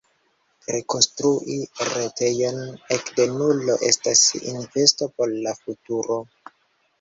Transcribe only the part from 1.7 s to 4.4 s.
retejon ekde nulo estas